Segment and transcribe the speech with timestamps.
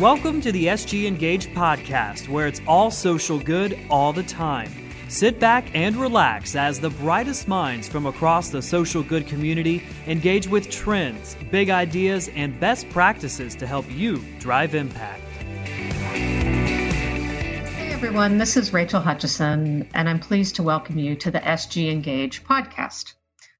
[0.00, 4.72] Welcome to the SG Engage podcast, where it's all social good all the time.
[5.10, 10.48] Sit back and relax as the brightest minds from across the social good community engage
[10.48, 15.20] with trends, big ideas, and best practices to help you drive impact.
[17.74, 21.92] Hey everyone, this is Rachel Hutchisson, and I'm pleased to welcome you to the SG
[21.92, 23.12] Engage podcast.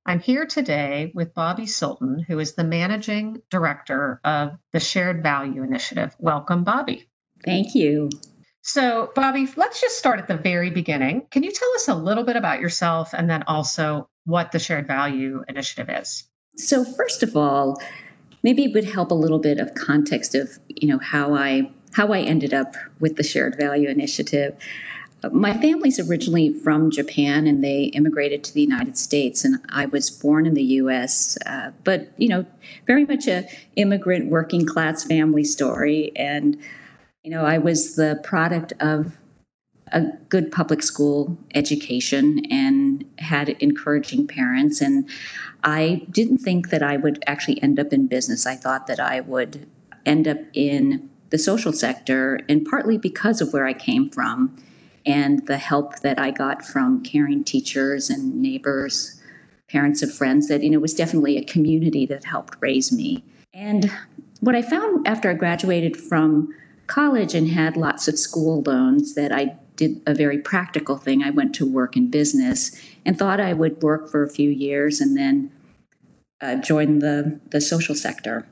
[0.07, 5.63] I'm here today with Bobbi Silten, who is the managing director of the Shared Value
[5.63, 6.17] Initiative.
[6.19, 7.07] Welcome, Bobbi.
[7.45, 8.09] Thank you.
[8.63, 11.27] So, Bobbi, let's just start at the very beginning.
[11.31, 14.87] Can you tell us a little bit about yourself and then also what the Shared
[14.87, 16.25] Value Initiative is?
[16.57, 17.81] So, first of all,
[18.43, 22.13] maybe it would help a little bit of context of, you know, how I how
[22.13, 24.57] I ended up with the Shared Value Initiative
[25.33, 30.11] my family's originally from Japan and they immigrated to the United States and I was
[30.11, 32.47] born in the US uh, but you know
[32.87, 33.47] very much a
[33.77, 36.57] immigrant working class family story and
[37.23, 39.17] you know I was the product of
[39.93, 45.09] a good public school education and had encouraging parents and
[45.65, 48.47] I didn't think that I would actually end up in business.
[48.47, 49.67] I thought that I would
[50.07, 54.57] end up in the social sector and partly because of where I came from
[55.07, 59.21] and the help that I got from caring teachers and neighbors,
[59.69, 63.25] parents of friends, that, you know, was definitely a community that helped raise me.
[63.55, 63.91] And
[64.41, 66.55] what I found after I graduated from
[66.87, 71.23] college and had lots of school loans that I did a very practical thing.
[71.23, 75.01] I went to work in business and thought I would work for a few years
[75.01, 75.51] and then
[76.43, 78.47] uh, join the, the social sector.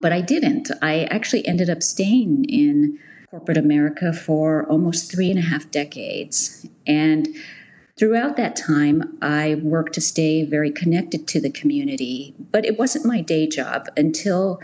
[0.00, 0.70] But I didn't.
[0.82, 2.98] I actually ended up staying in
[3.34, 6.68] corporate America for almost three and a half decades.
[6.86, 7.26] And
[7.98, 13.06] throughout that time, I worked to stay very connected to the community, but it wasn't
[13.06, 14.60] my day job until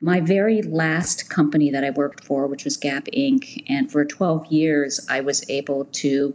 [0.00, 3.64] my very last company that I worked for, which was Gap Inc.
[3.68, 6.32] And for 12 years, I was able to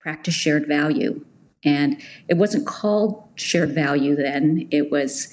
[0.00, 1.24] practice shared value.
[1.64, 5.32] And it wasn't called shared value then, it was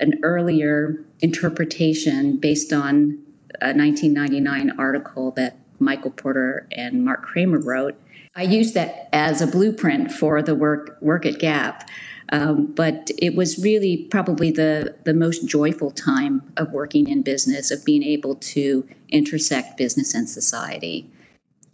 [0.00, 3.18] an earlier interpretation based on
[3.60, 7.94] a 1999 article that Michael Porter and Mark Kramer wrote.
[8.34, 11.88] I used that as a blueprint for the work work at Gap.
[12.30, 17.70] Um, but it was really probably the, the most joyful time of working in business,
[17.70, 21.08] of being able to intersect business and society.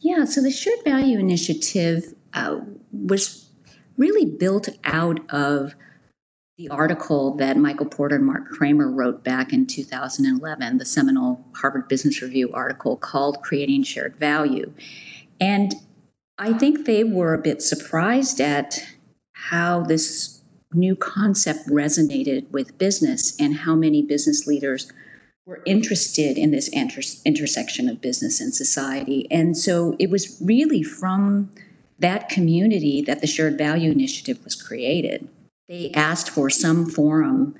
[0.01, 2.61] Yeah, so the Shared Value Initiative uh,
[2.93, 3.49] was
[3.97, 5.75] really built out of
[6.59, 11.89] the article that Michael Porter and Mark Kramer wrote back in 2011, the seminal Harvard
[11.89, 14.73] Business Review article called Creating Shared Value.
[15.41, 15.75] And
[16.39, 18.79] I think they were a bit surprised at
[19.33, 20.43] how this
[20.75, 24.93] new concept resonated with business and how many business leaders
[25.47, 29.27] were interested in this inter- intersection of business and society.
[29.31, 31.51] And so it was really from
[31.99, 35.29] that community that the Shared Value Initiative was created
[35.73, 37.55] they asked for some forum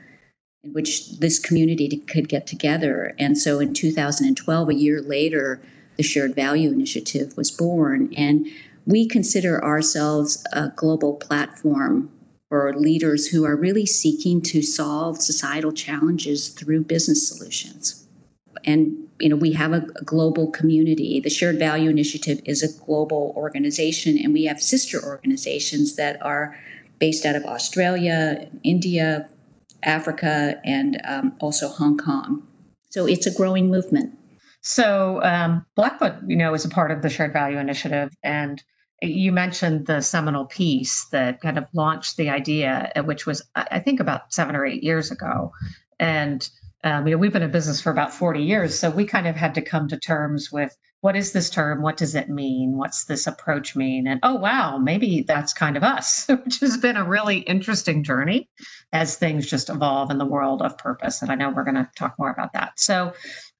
[0.63, 3.15] in which this community could get together.
[3.19, 5.63] And so in 2012, a year later,
[5.97, 8.13] the Shared Value Initiative was born.
[8.15, 8.47] And
[8.85, 12.11] we consider ourselves a global platform
[12.51, 18.07] for leaders who are really seeking to solve societal challenges through business solutions.
[18.67, 21.19] And you know, we have a, global community.
[21.21, 26.55] The Shared Value Initiative is a global organization, and we have sister organizations that are
[27.03, 29.29] based out of Australia, India,
[29.83, 32.47] Africa, and um, also Hong Kong.
[32.91, 34.17] So it's a growing movement.
[34.61, 38.63] So um, Blackbaud, you know, is a part of the Shared Value Initiative, and
[39.03, 43.99] you mentioned the seminal piece that kind of launched the idea, which was I think
[43.99, 45.51] about seven or eight years ago,
[45.99, 46.49] and
[46.85, 49.35] um, you know we've been in business for about 40 years so we kind of
[49.35, 51.83] had to come to terms with what is this term?
[51.83, 52.77] What does it mean?
[52.77, 54.07] What's this approach mean?
[54.07, 58.49] And oh wow maybe that's kind of us which has been a really interesting journey
[58.93, 61.21] as things just evolve in the world of purpose.
[61.21, 62.79] And i know we're going to talk more about that.
[62.79, 63.13] So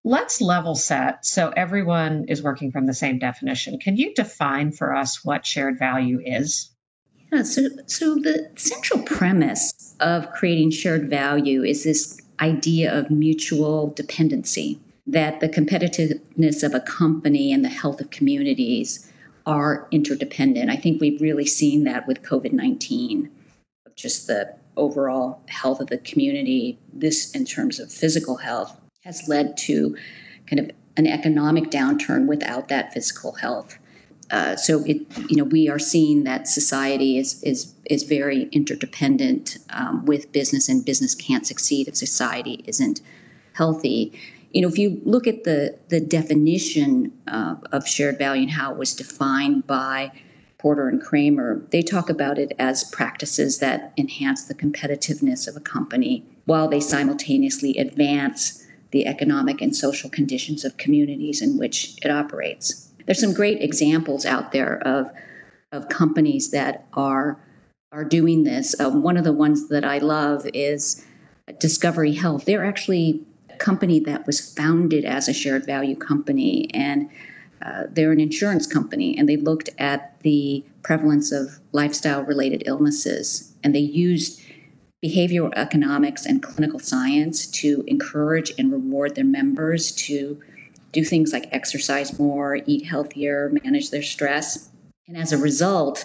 [0.05, 1.27] let's level set.
[1.27, 3.79] So everyone is working from the same definition.
[3.81, 6.71] Can you define for us what shared value is?
[7.33, 13.91] Yeah, so, so the central premise of creating shared value is this idea of mutual
[13.91, 19.11] dependency, that the competitiveness of a company and the health of communities
[19.47, 20.71] are interdependent.
[20.71, 23.31] I think we've really seen that with COVID 19,
[23.97, 26.79] just the overall health of the community.
[26.93, 29.97] This, in terms of physical health, has led to
[30.47, 33.79] kind of an economic downturn without that physical health.
[34.31, 39.59] Uh, so it, you know, we are seeing that society is is is very interdependent
[39.71, 43.01] um, with business, and business can't succeed if society isn't
[43.53, 44.19] healthy.
[44.53, 48.73] You know, if you look at the the definition uh, of shared value and how
[48.73, 50.13] it was defined by
[50.59, 55.61] Porter and Kramer, they talk about it as practices that enhance the competitiveness of a
[55.61, 62.11] company while they simultaneously advance the economic and social conditions of communities in which it
[62.11, 62.93] operates.
[63.07, 65.11] There's some great examples out there of
[65.73, 67.41] of companies that are
[67.91, 68.79] are doing this.
[68.79, 71.05] Uh, one of the ones that I love is
[71.59, 72.45] Discovery Health.
[72.45, 73.25] They're actually
[73.63, 77.09] company that was founded as a shared value company, and
[77.65, 83.55] uh, they're an insurance company, and they looked at the prevalence of lifestyle related illnesses,
[83.63, 84.43] and they used
[85.05, 90.41] behavioral economics and clinical science to encourage and reward their members to
[90.91, 94.69] do things like exercise more, eat healthier, manage their stress.
[95.07, 96.05] And as a result,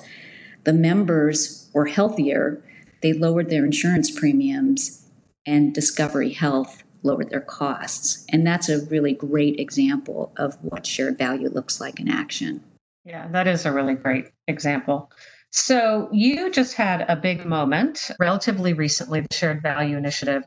[0.63, 2.61] the members were healthier,
[3.01, 5.03] they lowered their insurance premiums,
[5.45, 8.25] and Discovery Health lowered their costs.
[8.29, 12.63] And that's a really great example of what shared value looks like in action.
[13.05, 15.11] Yeah, that is a really great example.
[15.51, 19.21] So you just had a big moment relatively recently.
[19.21, 20.43] The Shared Value Initiative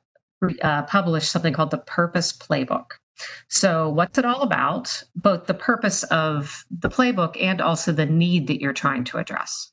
[0.63, 2.93] uh, published something called the Purpose Playbook.
[3.49, 5.03] So, what's it all about?
[5.15, 9.71] Both the purpose of the playbook and also the need that you're trying to address.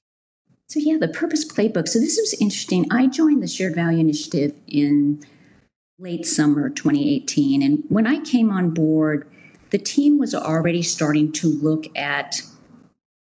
[0.67, 1.87] So, yeah, the Purpose Playbook.
[1.87, 2.87] So, this was interesting.
[2.91, 5.23] I joined the Shared Value Initiative in
[5.99, 7.63] late summer 2018.
[7.63, 9.29] And when I came on board,
[9.71, 12.41] the team was already starting to look at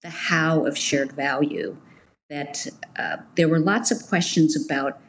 [0.03, 1.76] the how of shared value.
[2.31, 2.67] That
[2.97, 5.00] uh, there were lots of questions about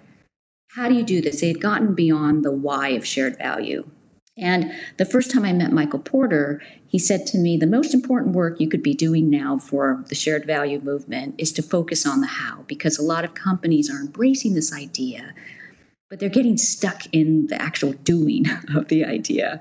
[0.76, 1.42] how do you do this?
[1.42, 3.88] They had gotten beyond the why of shared value.
[4.36, 8.36] And the first time I met Michael Porter, he said to me, The most important
[8.36, 12.22] work you could be doing now for the shared value movement is to focus on
[12.22, 15.36] the how, because a lot of companies are embracing this idea,
[16.14, 18.46] but they're getting stuck in the actual doing
[18.76, 19.60] of the idea.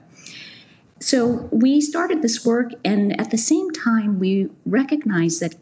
[1.00, 5.54] So we started this work, and at the same time, we recognized that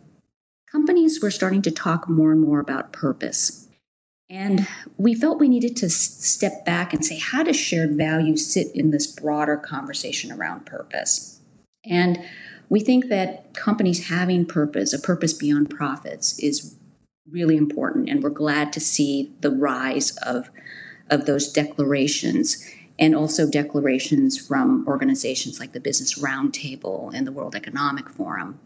[0.68, 3.68] companies were starting to talk more and more about purpose.
[4.28, 4.66] And
[4.96, 8.90] we felt we needed to step back and say, how does shared value sit in
[8.90, 11.38] this broader conversation around purpose?
[11.84, 12.18] And
[12.68, 16.74] we think that companies having purpose, a purpose beyond profits, is
[17.30, 18.08] really important.
[18.08, 20.50] And we're glad to see the rise of,
[21.10, 22.64] of those declarations
[22.98, 28.60] and also declarations from organizations like the Business Roundtable and the World Economic Forum.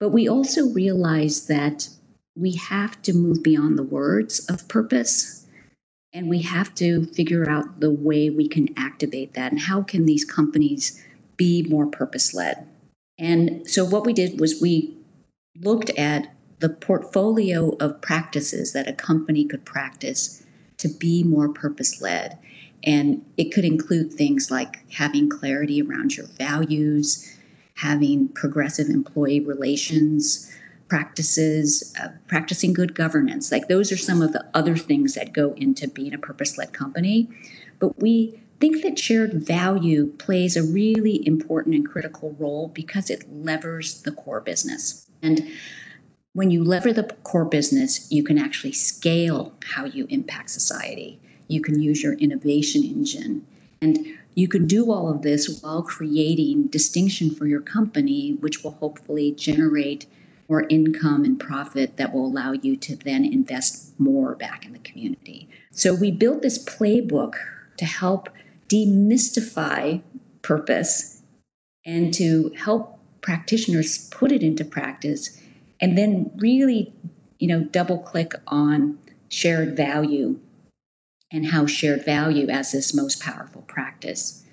[0.00, 1.88] But we also realize that
[2.36, 5.46] we have to move beyond the words of purpose
[6.12, 10.06] and we have to figure out the way we can activate that and how can
[10.06, 11.04] these companies
[11.36, 12.66] be more purpose led
[13.18, 14.96] and so what we did was we
[15.60, 20.44] looked at the portfolio of practices that a company could practice
[20.78, 22.38] to be more purpose led
[22.84, 27.36] and it could include things like having clarity around your values
[27.74, 30.52] having progressive employee relations
[30.88, 33.52] practices, uh, practicing good governance.
[33.52, 36.72] Like those are some of the other things that go into being a purpose led
[36.72, 37.28] company.
[37.78, 43.30] But we think that shared value plays a really important and critical role because it
[43.30, 45.06] levers the core business.
[45.22, 45.48] And
[46.38, 51.18] when you lever the core business, you can actually scale how you impact society.
[51.48, 53.44] You can use your innovation engine.
[53.82, 58.70] And you can do all of this while creating distinction for your company, which will
[58.70, 60.06] hopefully generate
[60.48, 64.78] more income and profit that will allow you to then invest more back in the
[64.78, 65.48] community.
[65.72, 67.34] So we built this playbook
[67.78, 68.28] to help
[68.68, 70.02] demystify
[70.42, 71.20] purpose
[71.84, 75.36] and to help practitioners put it into practice
[75.80, 76.92] and then really
[77.38, 80.38] you know double click on shared value
[81.30, 84.44] and how shared value as this most powerful practice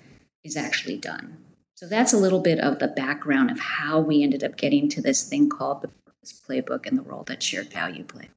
[0.44, 1.38] is actually done
[1.76, 5.02] so that's a little bit of the background of how we ended up getting to
[5.02, 8.30] this thing called the Purpose Playbook and the role that shared value plays.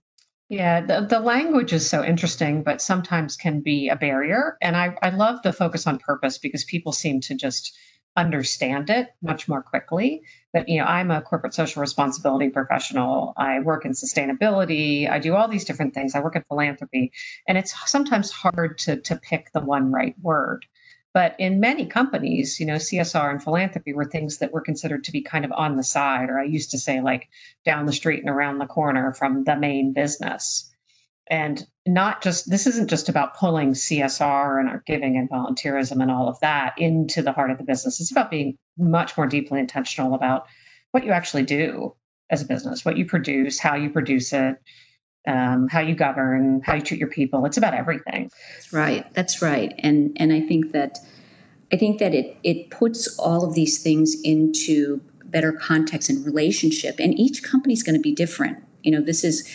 [0.50, 4.58] Yeah, the, the language is so interesting, but sometimes can be a barrier.
[4.62, 7.77] And I, I love the focus on purpose because people seem to just
[8.16, 10.24] understand it much more quickly.
[10.54, 13.34] But you know, I'm a corporate social responsibility professional.
[13.38, 15.10] I work in sustainability.
[15.10, 16.16] I do all these different things.
[16.16, 17.12] I work in philanthropy,
[17.48, 20.66] and it's sometimes hard to to pick the one right word.
[21.13, 25.12] But in many companies, you know, CSR and philanthropy were things that were considered to
[25.12, 27.30] be kind of on the side, or I used to say like
[27.66, 30.72] down the street and around the corner from the main business.
[31.29, 36.09] And not just, this isn't just about pulling CSR and our giving and volunteerism and
[36.09, 38.01] all of that into the heart of the business.
[38.01, 40.48] It's about being much more deeply intentional about
[40.91, 41.95] what you actually do
[42.29, 44.57] as a business, what you produce, how you produce it,
[45.27, 47.45] um, how you govern, how you treat your people.
[47.45, 48.31] It's about everything.
[48.55, 49.13] That's right.
[49.13, 49.74] That's right.
[49.79, 50.98] And and I think that
[51.71, 56.95] I think that it it puts all of these things into better context and relationship.
[57.00, 58.63] And each company is going to be different.
[58.83, 59.48] You know, this is,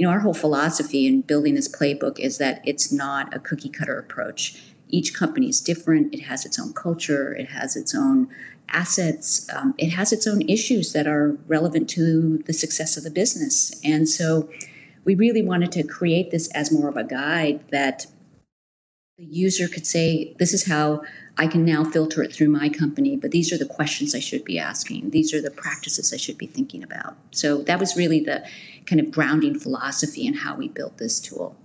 [0.00, 3.68] you know, our whole philosophy in building this playbook is that it's not a cookie
[3.68, 4.58] cutter approach.
[4.88, 6.14] Each company is different.
[6.14, 7.34] It has its own culture.
[7.34, 8.26] It has its own
[8.70, 9.46] assets.
[9.54, 13.78] Um, it has its own issues that are relevant to the success of the business.
[13.84, 14.48] And so
[15.04, 18.06] we really wanted to create this as more of a guide that
[19.18, 21.02] the user could say, this is how
[21.40, 24.44] I can now filter it through my company, but these are the questions I should
[24.44, 25.08] be asking.
[25.08, 27.16] These are the practices I should be thinking about.
[27.30, 28.46] So that was really the
[28.84, 31.56] kind of grounding philosophy in how we built this tool.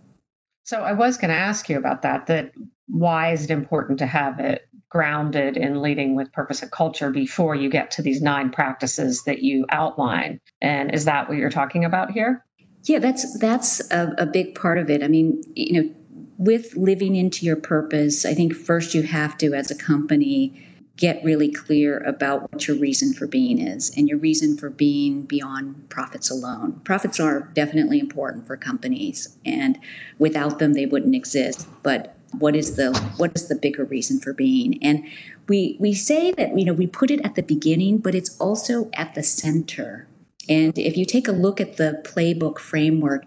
[0.64, 2.54] So I was going to ask you about that that
[2.88, 7.54] why is it important to have it grounded in leading with purpose and culture before
[7.54, 10.40] you get to these nine practices that you outline?
[10.62, 12.46] And is that what you're talking about here?
[12.86, 15.04] Yeah, that's that's a, a big part of it.
[15.04, 15.96] I mean, you know,
[16.38, 20.66] with living into your purpose, I think first you have to, as a company,
[20.98, 25.24] get really clear about what your reason for being is and your reason for being
[25.24, 26.80] beyond profits alone.
[26.86, 29.78] Profits are definitely important for companies and
[30.20, 31.68] without them they wouldn't exist.
[31.84, 34.82] But what is the what is the bigger reason for being?
[34.84, 35.06] And
[35.48, 38.90] we we say that you know we put it at the beginning, but it's also
[38.94, 40.08] at the center.
[40.48, 43.26] And if you take a look at the playbook framework,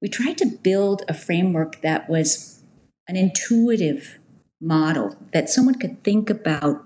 [0.00, 2.62] we tried to build a framework that was
[3.08, 4.18] an intuitive
[4.60, 6.84] model that someone could think about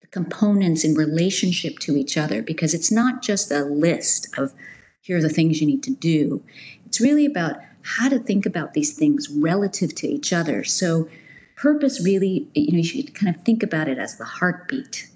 [0.00, 4.52] the components in relationship to each other because it's not just a list of
[5.00, 6.42] here are the things you need to do.
[6.86, 10.64] It's really about how to think about these things relative to each other.
[10.64, 11.08] So
[11.56, 15.06] purpose really, you know, you should kind of think about it as the heartbeat.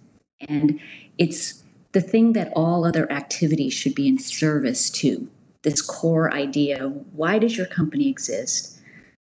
[0.46, 0.78] And
[1.16, 1.62] it's
[1.92, 5.28] the thing that all other activities should be in service to
[5.68, 8.80] this core idea why does your company exist?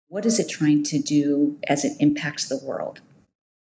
[0.10, 3.02] What is it trying to do as it impacts the world?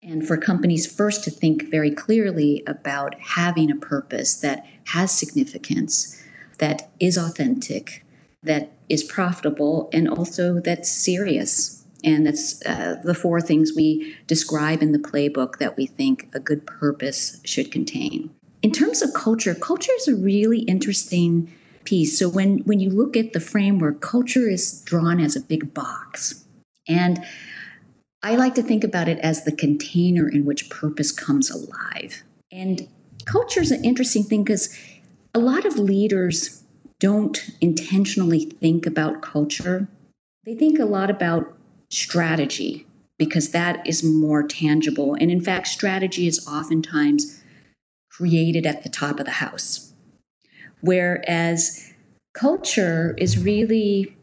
[0.02, 6.22] And for companies first to think very clearly about having a purpose that has significance,
[6.58, 8.04] that is authentic,
[8.42, 11.82] that is profitable, and also that's serious.
[12.04, 16.40] And that's uh, the four things we describe in the playbook that we think a
[16.40, 18.30] good purpose should contain.
[18.62, 21.50] In terms of culture, culture is a really interesting
[21.86, 22.18] piece.
[22.18, 26.44] So when when you look at the framework, culture is drawn as a big box.
[26.86, 27.24] And
[28.22, 32.22] I like to think about it as the container in which purpose comes alive.
[32.52, 32.86] And
[33.24, 34.76] culture is an interesting thing because
[35.34, 36.62] a lot of leaders
[36.98, 39.88] don't intentionally think about culture.
[40.44, 41.56] They think a lot about
[41.90, 42.86] strategy
[43.18, 45.14] because that is more tangible.
[45.14, 47.42] And in fact, strategy is oftentimes
[48.10, 49.85] created at the top of the house.
[50.80, 51.92] Whereas
[52.34, 54.16] culture is really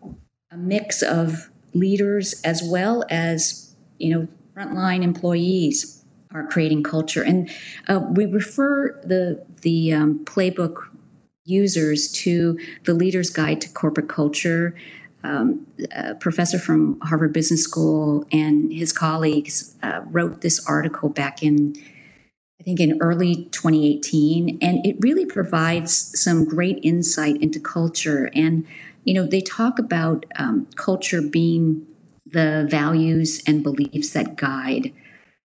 [0.51, 7.24] a mix of leaders as well as, you know, frontline employees are creating culture.
[7.24, 7.50] And
[7.88, 10.75] uh, we refer the, the um, playbook
[11.45, 14.75] users to the Leader's Guide to Corporate Culture.
[15.24, 21.41] Um, a professor from Harvard Business School and his colleagues uh, wrote this article back
[21.41, 21.75] in
[22.63, 24.60] I think in early 2018.
[24.62, 28.29] And it really provides some great insight into culture.
[28.34, 28.65] And,
[29.03, 31.86] you know, they talk about um, culture being
[32.25, 34.93] the values and beliefs that guide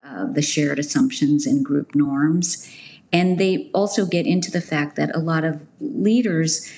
[0.03, 2.69] uh, the shared assumptions and group norms.
[3.13, 6.69] And they also get into the fact that a lot of leaders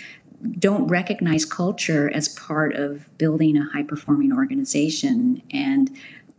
[0.59, 5.89] don't recognize culture as part of building a high performing organization and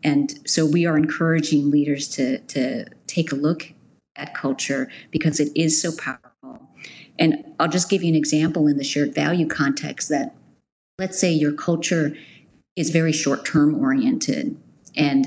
[0.04, 3.72] and so we are encouraging leaders to to take a look
[4.18, 6.68] at culture because it is so powerful.
[7.18, 10.34] And I'll just give you an example in the shared value context that
[10.98, 12.16] let's say your culture
[12.76, 14.56] is very short term oriented
[14.96, 15.26] and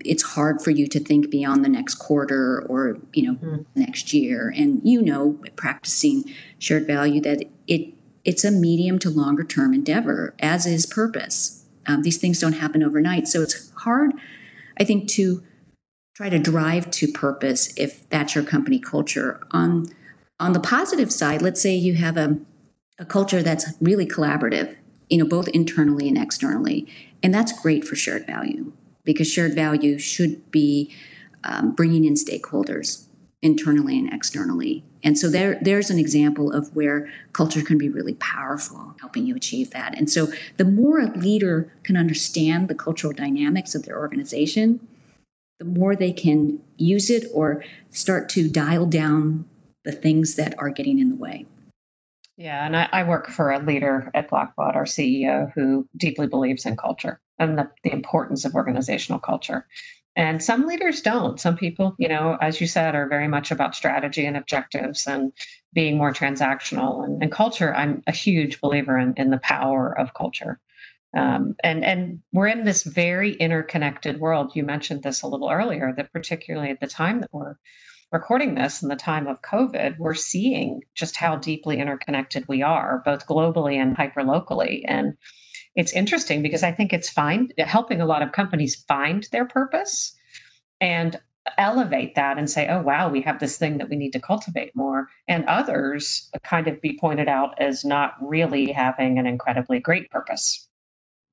[0.00, 3.64] it's hard for you to think beyond the next quarter or you know mm.
[3.74, 6.24] next year and you know practicing
[6.58, 7.92] shared value that it
[8.24, 12.82] it's a medium to longer term endeavor as is purpose um, these things don't happen
[12.82, 14.12] overnight so it's hard
[14.78, 15.42] i think to
[16.16, 19.38] try to drive to purpose if that's your company culture.
[19.50, 19.86] On
[20.40, 22.38] on the positive side, let's say you have a,
[22.98, 24.74] a culture that's really collaborative,
[25.08, 26.86] you know, both internally and externally,
[27.22, 28.72] and that's great for shared value
[29.04, 30.94] because shared value should be
[31.44, 33.06] um, bringing in stakeholders
[33.42, 34.82] internally and externally.
[35.04, 39.36] And so there, there's an example of where culture can be really powerful, helping you
[39.36, 39.96] achieve that.
[39.96, 44.80] And so the more a leader can understand the cultural dynamics of their organization,
[45.58, 49.46] the more they can use it or start to dial down
[49.84, 51.46] the things that are getting in the way.
[52.36, 56.66] Yeah, and I, I work for a leader at Blackbaud, our CEO, who deeply believes
[56.66, 59.66] in culture and the, the importance of organizational culture.
[60.16, 61.38] And some leaders don't.
[61.38, 65.32] Some people, you know, as you said, are very much about strategy and objectives and
[65.74, 67.04] being more transactional.
[67.04, 70.58] And, and culture, I'm a huge believer in, in the power of culture.
[71.16, 74.52] Um, and and we're in this very interconnected world.
[74.54, 77.56] You mentioned this a little earlier, that particularly at the time that we're
[78.12, 83.02] recording this in the time of COVID, we're seeing just how deeply interconnected we are,
[83.04, 84.84] both globally and hyper locally.
[84.86, 85.14] And
[85.74, 90.16] it's interesting because I think it's fine helping a lot of companies find their purpose
[90.80, 91.18] and
[91.58, 94.74] elevate that and say, oh, wow, we have this thing that we need to cultivate
[94.74, 95.08] more.
[95.28, 100.65] And others kind of be pointed out as not really having an incredibly great purpose.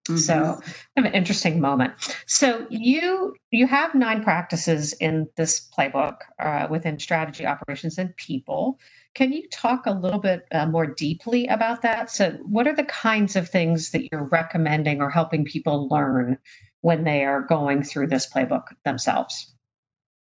[0.08, 0.18] Mm-hmm.
[0.18, 0.60] So,
[0.98, 1.94] an interesting moment.
[2.26, 8.80] So, you you have nine practices in this playbook uh, within strategy, operations, and people.
[9.16, 12.12] Can you talk a little bit uh, more deeply about that?
[12.12, 16.38] So, what are the kinds of things that you're recommending or helping people learn
[16.82, 19.54] when they are going through this playbook themselves?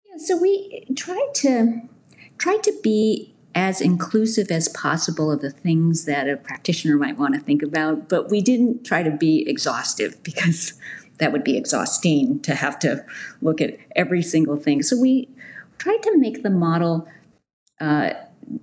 [0.05, 1.81] Yeah, so we try to
[2.37, 7.33] try to be as inclusive as possible of the things that a practitioner might want
[7.33, 10.73] to think about, but we didn't try to be exhaustive because
[11.17, 13.05] that would be exhausting to have to
[13.41, 14.81] look at every single thing.
[14.81, 15.29] So we
[15.77, 17.07] tried to make the model
[17.79, 18.13] uh,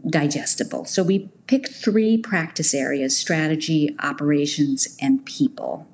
[0.08, 0.84] digestible.
[0.84, 5.86] So we picked three practice areas strategy, operations, and people.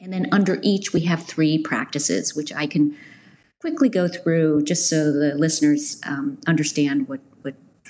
[0.00, 2.96] And then under each, we have three practices, which I can
[3.60, 7.31] quickly go through just so the listeners um, understand what, what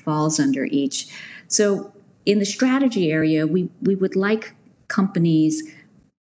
[0.04, 1.08] falls under each.
[1.48, 1.92] So
[2.26, 4.54] in the strategy area, we, we would like
[4.88, 5.62] companies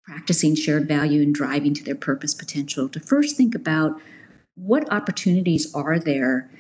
[0.05, 4.01] practicing shared value and driving to their purpose potential to first think about
[4.55, 6.51] what opportunities are there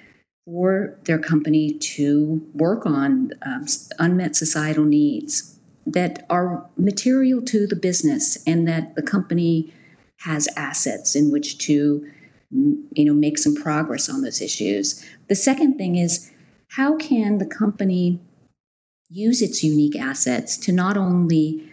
[0.47, 3.67] for their company to work on um,
[3.99, 9.73] unmet societal needs that are material to the business and that the company
[10.21, 12.07] has assets in which to
[12.51, 16.31] you know make some progress on those issues the second thing is
[16.77, 18.21] how can the company
[19.09, 21.71] use its unique assets to not only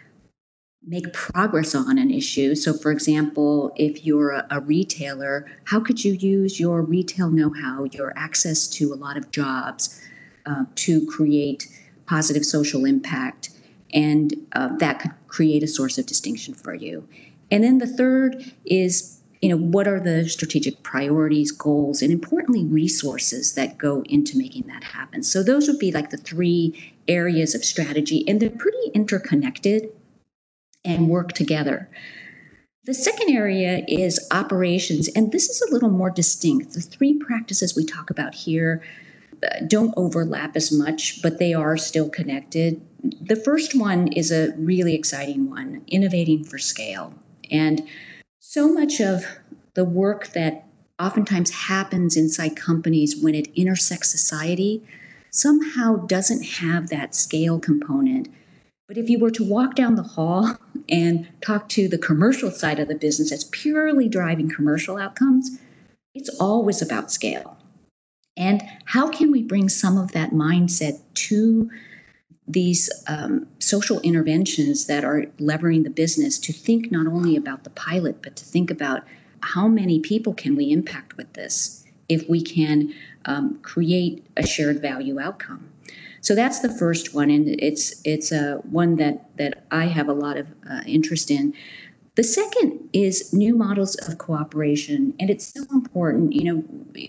[0.83, 2.55] make progress on an issue.
[2.55, 7.53] So, for example, if you're a, a, retailer, how could you use your retail know
[7.53, 10.01] how, your access to a lot of jobs
[10.47, 11.67] uh, to create
[12.07, 13.51] positive social impact?
[13.93, 17.07] And uh, that could create a source of distinction for you.
[17.51, 22.65] And then the third is you know what are the strategic priorities goals and importantly
[22.65, 27.55] resources that go into making that happen so those would be like the three areas
[27.55, 29.89] of strategy and they're pretty interconnected
[30.83, 31.89] and work together.
[32.85, 36.73] The second area is operations, and this is a little more distinct.
[36.73, 38.81] The three practices we talk about here
[39.43, 42.81] uh, don't overlap as much, but they are still connected.
[43.21, 47.13] The first one is a really exciting one innovating for scale.
[47.51, 47.83] And
[48.51, 49.23] so much of
[49.75, 50.65] the work that
[50.99, 54.83] oftentimes happens inside companies when it intersects society
[55.29, 58.27] somehow doesn't have that scale component
[58.91, 60.57] but if you were to walk down the hall
[60.89, 65.57] and talk to the commercial side of the business that's purely driving commercial outcomes,
[66.13, 67.57] it's always about scale.
[68.35, 71.71] And how can we bring some of that mindset to
[72.51, 77.69] these um, social interventions that are levering the business to think not only about the
[77.71, 79.03] pilot, but to think about
[79.41, 82.93] how many people can we impact with this if we can
[83.25, 85.69] um, create a shared value outcome.
[86.21, 90.07] So that's the first one, and it's it's a uh, one that that I have
[90.07, 91.53] a lot of uh, interest in.
[92.15, 96.33] The second is new models of cooperation, and it's so important.
[96.33, 96.63] You know,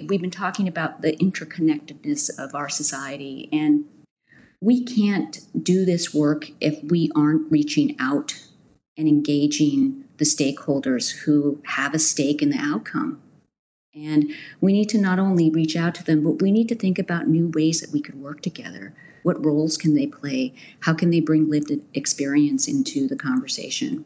[0.07, 3.85] we've been talking about the interconnectedness of our society, and
[4.62, 8.40] we can't do this work if we aren't reaching out
[8.96, 13.20] and engaging the stakeholders who have a stake in the outcome.
[13.92, 17.01] And we need to not only reach out to them, but we need to think
[17.01, 18.94] about new ways that we could work together.
[19.25, 20.55] What roles can they play?
[20.81, 24.05] How can they bring lived experience into the conversation?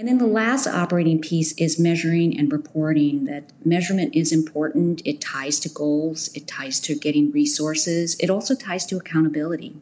[0.00, 5.02] And then the last operating piece is measuring and reporting that measurement is important.
[5.04, 9.76] It ties to goals, it ties to getting resources, it also ties to accountability.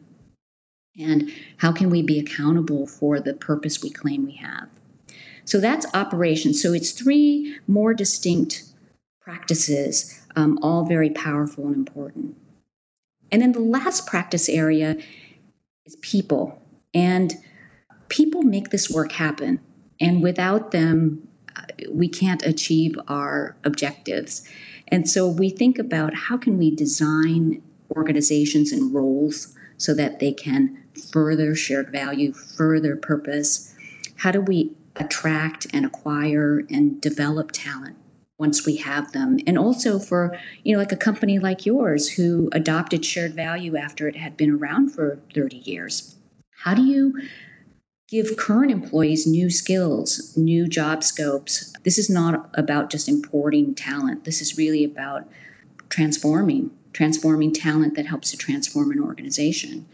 [0.99, 4.67] And how can we be accountable for the purpose we claim we have?
[5.45, 6.61] So that's operations.
[6.61, 8.65] So it's three more distinct
[9.21, 12.35] practices, um, all very powerful and important.
[13.31, 14.97] And then the last practice area
[15.85, 16.61] is people.
[16.93, 17.35] And
[18.09, 19.61] people make this work happen.
[19.99, 21.27] And without them,
[21.91, 24.47] we can't achieve our objectives.
[24.87, 27.61] And so we think about how can we design
[27.95, 30.77] organizations and roles so that they can
[31.11, 33.75] further shared value, further purpose?
[34.15, 37.95] How do we attract and acquire and develop talent?
[38.39, 42.49] once we have them and also for you know like a company like yours who
[42.53, 46.15] adopted shared value after it had been around for 30 years
[46.51, 47.13] how do you
[48.09, 51.73] give current employees new skills new job scopes.
[51.83, 54.25] This is not about just importing talent.
[54.25, 55.27] This is really about
[55.89, 59.85] transforming transforming talent that helps to transform an organization.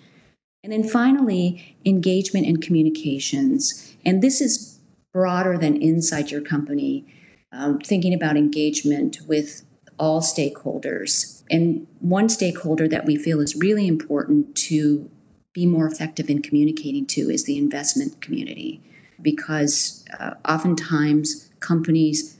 [0.63, 3.95] And then finally engagement and communications.
[4.05, 4.79] And this is
[5.13, 7.05] broader than inside your company
[7.51, 9.63] um, thinking about engagement with
[9.99, 11.43] all stakeholders.
[11.49, 15.09] And one stakeholder that we feel is really important to
[15.55, 18.81] be more effective in communicating to is the investment community,
[19.21, 22.37] because uh, oftentimes companies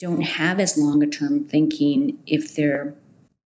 [0.00, 2.94] don't have as long a term thinking if they're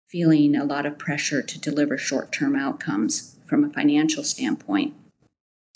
[0.09, 4.93] feeling a lot of pressure to deliver short term outcomes from a financial standpoint.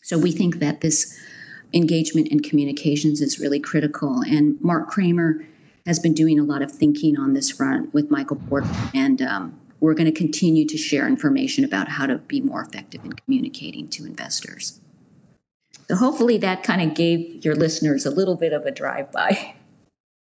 [0.03, 1.19] So we think that this
[1.73, 4.21] engagement and communications is really critical.
[4.21, 5.43] And Mark Kramer
[5.87, 9.59] has been doing a lot of thinking on this front with Michael Porter, and um,
[9.83, 13.89] we're going to continue to share information about how to be more effective in communicating
[13.89, 14.79] to investors.
[15.89, 19.55] So hopefully that kind of gave your listeners a little bit of a drive by.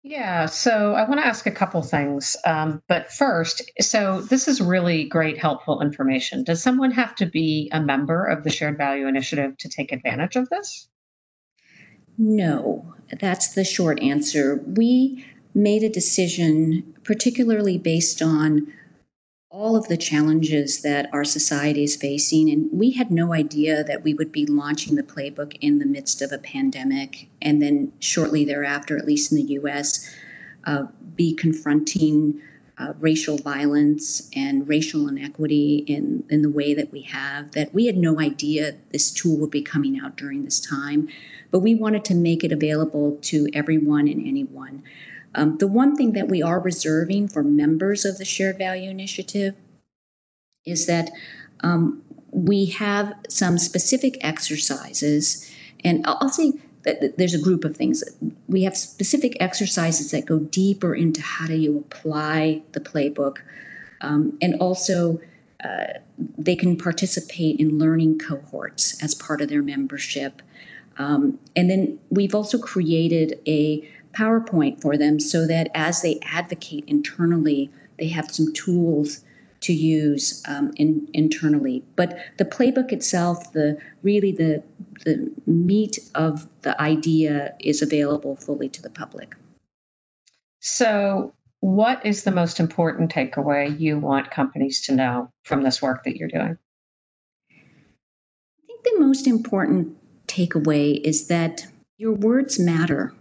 [0.02, 2.36] Yeah, so I want to ask a couple things.
[2.44, 6.42] Um, but first, so this is really great, helpful information.
[6.42, 10.34] Does someone have to be a member of the Shared Value Initiative to take advantage
[10.34, 10.88] of this?
[12.18, 14.60] No, that's the short answer.
[14.66, 18.66] We made a decision, particularly based on
[19.54, 22.50] all of the challenges that our society is facing.
[22.50, 26.22] And we had no idea that we would be launching the playbook in the midst
[26.22, 27.28] of a pandemic.
[27.40, 30.12] And then shortly thereafter, at least in the US,
[30.64, 32.42] uh, be confronting
[32.78, 37.86] uh, racial violence and racial inequity in, in the way that we have, that we
[37.86, 41.08] had no idea this tool would be coming out during this time.
[41.52, 44.82] But we wanted to make it available to everyone and anyone.
[45.34, 49.54] Um, the one thing that we are reserving for members of the Shared Value Initiative
[50.64, 51.10] is that
[51.60, 55.50] um, we have some specific exercises,
[55.84, 58.04] and I'll, say that there's a group of things.
[58.48, 63.38] We have specific exercises that go deeper into how do you apply the playbook,
[64.00, 65.20] um, and also
[65.64, 65.94] uh,
[66.38, 70.42] they can participate in learning cohorts as part of their membership.
[70.98, 76.84] Um, and then we've also created a PowerPoint for them so that as they advocate
[76.86, 79.24] internally, they have some tools
[79.64, 81.82] to use um, in, internally.
[81.96, 84.62] But the playbook itself, the really the
[85.04, 89.34] the meat of the idea is available fully to the public.
[90.60, 96.04] So, what is the most important takeaway you want companies to know from this work
[96.04, 96.58] that you're doing?
[97.50, 99.96] I think the most important
[100.26, 103.14] takeaway is that your words matter,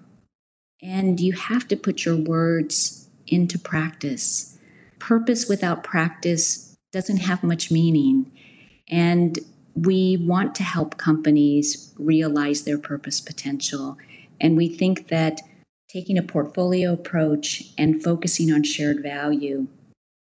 [0.83, 4.53] and you have to put your words into practice
[5.03, 8.31] purpose without practice doesn't have much meaning.
[8.87, 9.37] And
[9.75, 13.97] we want to help companies realize their purpose potential.
[14.39, 15.41] And we think that
[15.89, 19.67] taking a portfolio approach and focusing on shared value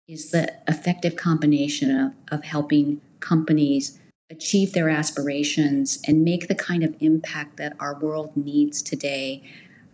[0.10, 3.98] is the effective combination of, of helping companies
[4.30, 9.42] achieve their aspirations and make the kind of impact that our world needs today.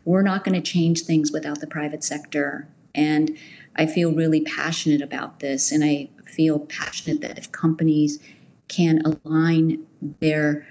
[0.05, 2.67] We're not going to change things without the private sector.
[2.95, 3.37] And
[3.75, 5.71] I feel really passionate about this.
[5.71, 8.19] And I feel passionate that if companies
[8.67, 9.85] can align
[10.19, 10.65] their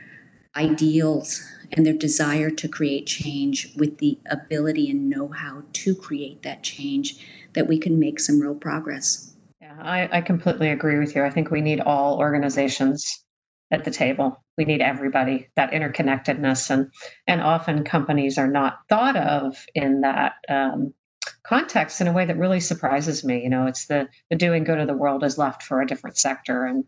[0.56, 6.42] ideals and their desire to create change with the ability and know how to create
[6.42, 9.34] that change, that we can make some real progress.
[9.60, 11.22] Yeah, I, I completely agree with you.
[11.22, 13.24] I think we need all organizations
[13.70, 14.42] at the table.
[14.58, 16.70] We need everybody, that interconnectedness.
[16.70, 16.90] And,
[17.26, 20.94] and often companies are not thought of in that um,
[21.42, 23.42] context in a way that really surprises me.
[23.42, 26.16] You know, it's the the doing good of the world is left for a different
[26.16, 26.84] sector, and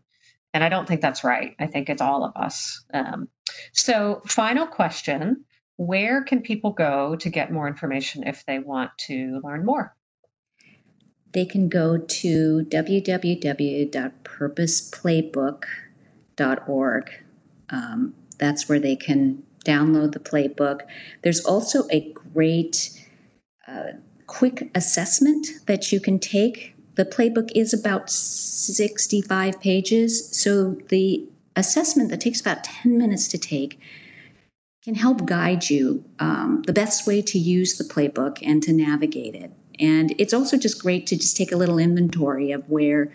[0.53, 1.55] and I don't think that's right.
[1.59, 2.83] I think it's all of us.
[2.93, 3.29] Um,
[3.71, 5.45] so, final question:
[5.77, 9.95] Where can people go to get more information if they want to learn more?
[11.33, 12.63] They can go to
[16.37, 17.11] www.purposeplaybook.org.
[17.69, 20.81] Um, that's where they can download the playbook.
[21.21, 22.99] There's also a great
[23.67, 23.93] uh,
[24.27, 26.75] quick assessment that you can take.
[26.95, 33.37] The playbook is about 65 pages, so the assessment that takes about 10 minutes to
[33.37, 33.79] take
[34.83, 39.33] can help guide you um, the best way to use the playbook and to navigate
[39.33, 39.51] it.
[39.79, 43.11] And it's also just great to just take a little inventory of where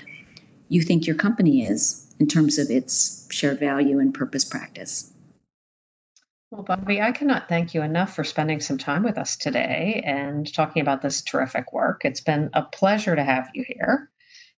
[0.69, 5.13] you think your company is in terms of its shared value and purpose practice.
[6.51, 10.51] Well, Bobbi, I cannot thank you enough for spending some time with us today and
[10.53, 12.05] talking about this terrific work.
[12.05, 14.11] It's been a pleasure to have you here.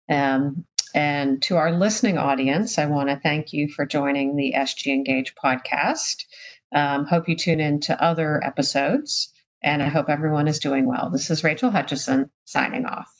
[0.08, 4.92] Um, and to our listening audience, I want to thank you for joining the SG
[4.92, 6.24] Engage podcast.
[6.72, 11.10] Um, hope you tune in to other episodes, and I hope everyone is doing well.
[11.10, 13.19] This is Rachel Hutchisson signing off.